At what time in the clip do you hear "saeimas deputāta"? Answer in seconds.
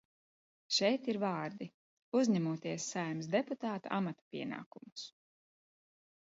2.95-3.95